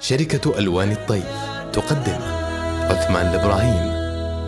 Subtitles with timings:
[0.00, 1.24] شركة ألوان الطيف
[1.72, 2.18] تقدم
[2.90, 3.98] عثمان الإبراهيم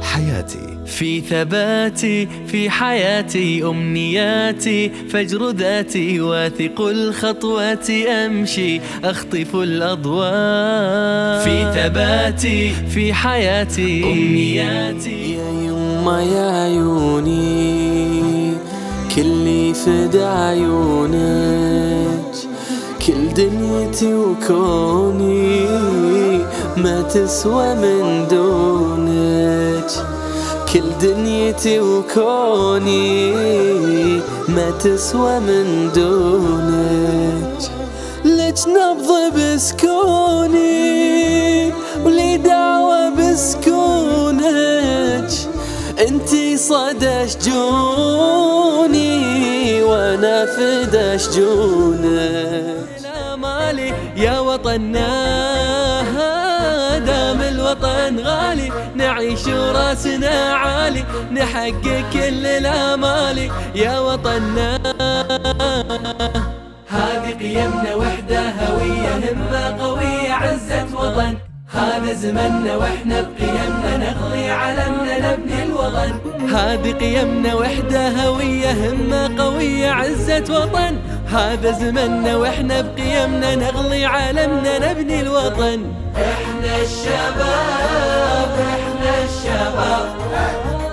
[0.02, 0.78] حياتي.
[0.86, 11.44] في ثباتي في حياتي أمنياتي فجر ذاتي واثق الخطوات أمشي أخطف الأضواء.
[11.44, 15.34] في ثباتي في حياتي أمنياتي.
[15.34, 18.54] يا يما يا عيوني
[19.16, 21.89] كلي فدا عيونك
[23.34, 25.66] دنيتي وكوني
[26.76, 29.90] ما تسوى من دونك.
[30.72, 33.32] كل دنيتي وكوني
[34.48, 37.58] ما تسوى من دونك.
[38.24, 40.70] لك نبض بسكوني
[42.04, 44.10] ولي دعوة بسكونك؟
[46.08, 49.12] انتي صدى شجوني
[49.82, 52.89] وأنا فدا شجونك
[54.60, 55.08] وطننا
[56.98, 63.50] دام الوطن غالي نعيش وراسنا عالي نحقق كل الأمالي.
[63.74, 64.78] يا وطننا
[66.88, 71.36] هذه قيمنا وحدة هوية همة قوية عزة وطن.
[71.72, 76.12] هذا زمننا وإحنا بقيمنا نغلي علمنا نبني الوطن.
[76.54, 80.96] هذه قيمنا وحدة هوية همة قوية عزة وطن.
[81.32, 85.86] هذا زمننا وإحنا بقيمنا نغلي علمنا نبني الوطن.
[86.16, 90.06] إحنا الشباب إحنا الشباب.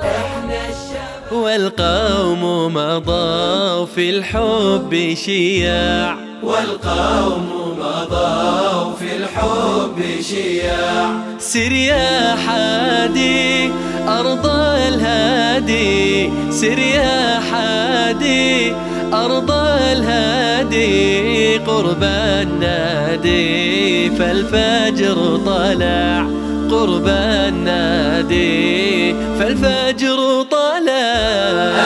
[0.04, 1.32] إحنا الشباب.
[1.32, 6.16] والقوم مضوا في الحب شياع.
[6.44, 11.10] والقوم مضوا في الحب شياع.
[11.40, 13.72] سر يا حادي
[14.08, 14.46] أرض
[14.88, 16.32] الهادي.
[16.52, 18.76] سر يا حادي
[19.14, 19.52] أرض
[19.92, 26.28] الهادي قرب النادي فالفجر طلع.
[26.72, 30.18] قرب النادي فالفجر
[30.52, 30.68] طلع.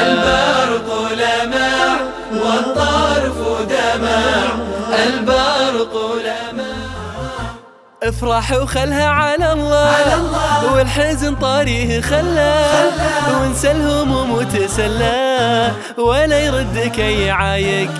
[0.07, 0.50] البرق
[8.11, 10.73] افرح وخلها على الله, على الله.
[10.73, 12.65] والحزن طاريه خلى
[13.33, 15.71] وانسى الهموم وتسلى.
[15.97, 17.91] ولا يردك اي عايق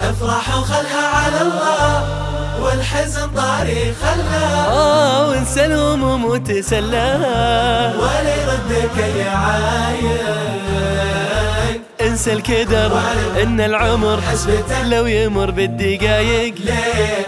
[0.00, 2.04] افرح وخلها على الله.
[2.62, 7.08] والحزن طاري خلها آه وانسى الهموم وتسلى.
[8.02, 11.19] ولا يردك يا عايق
[12.20, 13.00] انسى الكدر
[13.42, 14.20] ان العمر
[14.84, 16.54] لو يمر بالدقايق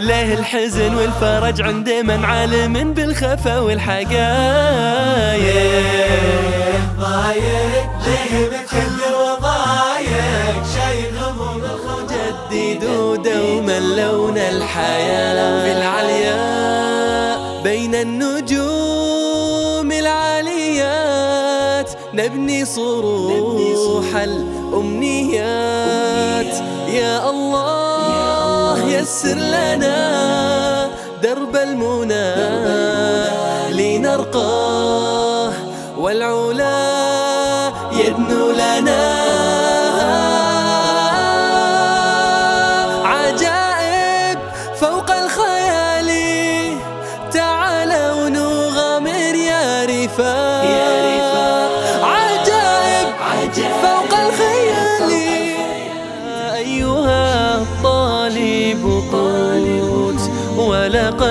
[0.00, 4.12] ليه الحزن والفرج عند من عالم بالخفا والحقايق
[7.00, 12.10] ضايق ليه مكدر وضايق شايل هموم الخوج
[12.52, 21.11] جددوا دوما لون الحياة في العلياء بين النجوم العاليات
[22.14, 25.32] نبني صروح الأمنيات.
[26.88, 30.90] يا الله يسر لنا
[31.22, 32.34] درب المنى.
[33.72, 35.52] لنرقاه
[35.98, 39.41] والعلا يدنو لنا.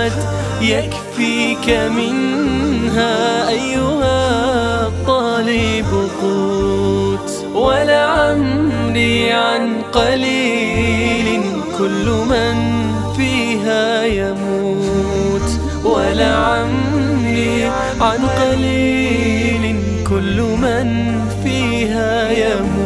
[0.02, 0.14] ولقد
[0.62, 11.42] يكفيك منها أيها الطالب قوت ولعمري عن قليل
[11.78, 12.56] كل من
[13.18, 15.50] فيها يموت
[15.86, 17.64] ولعمري
[18.02, 19.76] عن قليل
[20.10, 22.81] كل من فيها يموت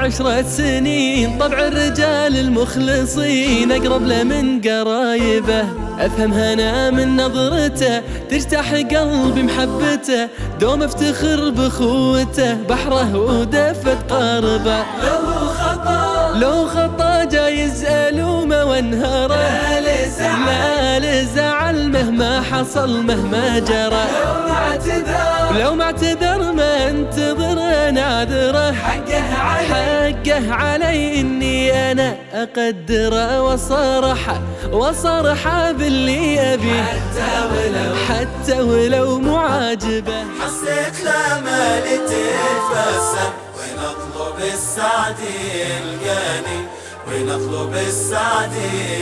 [0.00, 3.72] عشرة سنين طبع الرجال المخلصين.
[3.72, 5.64] أقرب له من قرايبه
[5.98, 8.02] أفهم هنا من نظرته.
[8.30, 10.28] تجتاح قلبي محبته
[10.60, 12.54] دوم افتخر بخوته.
[12.54, 14.78] بحره ودفة قاربه.
[14.78, 21.69] لو خطأ لو خطأ جايز ألومه وانهاره لا لزعل.
[22.00, 24.04] مهما حصل مهما جرى.
[24.14, 27.54] لو ما اعتذر لو ما اعتذر ما انتظر
[27.90, 33.42] ناذره حقه علي حقه علي إني أنا أقدره.
[33.42, 34.40] وصرح
[34.72, 36.82] وصرح باللي أبي.
[36.82, 45.38] حتى ولو حتى ولو معاجبه حسيت لا مالي تتبسم وين أطلب السعدي
[45.80, 46.60] القاني
[47.08, 49.00] ونطلب القاني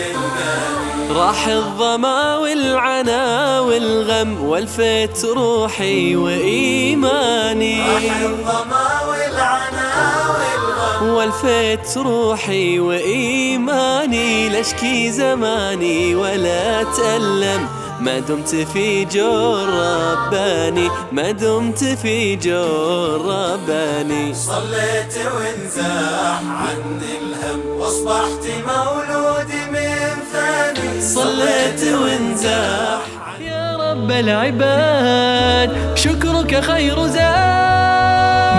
[1.10, 7.80] راح الظما والعنا والغم والفت روحي وإيماني.
[7.80, 9.90] راح الظما والعنا
[10.28, 14.48] والغم والفت روحي وإيماني.
[14.48, 17.68] لاشكي زماني ولا أتألم.
[18.00, 24.34] ما دمت في جور رباني ما دمت في جور رباني.
[24.34, 31.00] صليت وانزاح عني الهم واصبحت مولود من ثاني.
[31.00, 33.00] صليت وانزاح.
[33.40, 37.57] يا رب العباد شكرك خير زاد.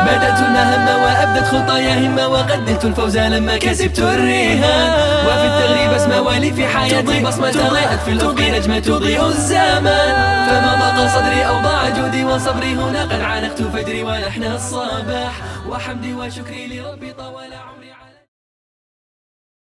[0.10, 4.90] بدأت النهم وأبدت خطايا همة وقدمت الفوز لما كسبت الرهان.
[5.28, 9.26] وفي التغريب اسمى ولي في حياتي بصمة ضاءت في الأفق نجمة تضيء.
[9.26, 10.14] الزمان.
[10.48, 15.34] فما ضاق صدري أو ضاع جودي وصبري هنا قد عانقت فجري ونحن الصباح.
[15.70, 17.99] وحمدي وشكري لربي طوال عمري.